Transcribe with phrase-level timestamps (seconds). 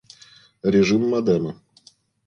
[0.63, 1.61] Режим модема